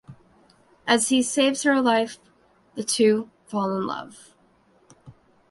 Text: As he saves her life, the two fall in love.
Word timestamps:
As 0.87 1.09
he 1.09 1.21
saves 1.21 1.61
her 1.61 1.79
life, 1.79 2.17
the 2.73 2.83
two 2.83 3.29
fall 3.45 3.75
in 3.77 3.85
love. 3.85 4.33